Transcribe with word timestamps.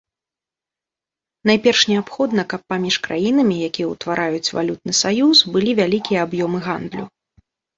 Найперш 1.49 1.81
неабходна, 1.91 2.41
каб 2.55 2.61
паміж 2.73 2.95
краінамі, 3.09 3.55
якія 3.69 3.87
ўтвараюць 3.93 4.53
валютны 4.61 4.93
саюз, 5.03 5.37
былі 5.57 5.71
вялікія 5.83 6.19
аб'ёмы 6.27 6.59
гандлю. 6.71 7.03